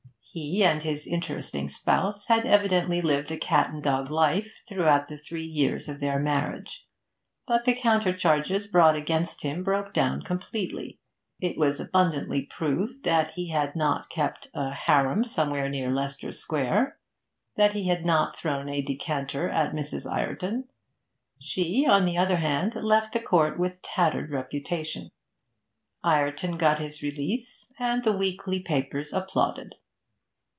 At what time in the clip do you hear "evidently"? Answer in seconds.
2.45-3.01